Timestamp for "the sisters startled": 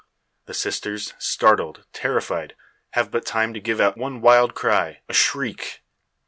0.47-1.85